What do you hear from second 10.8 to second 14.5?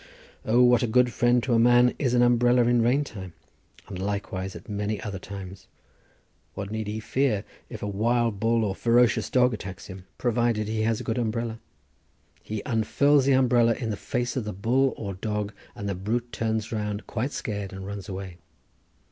has a good umbrella? he unfurls the umbrella in the face of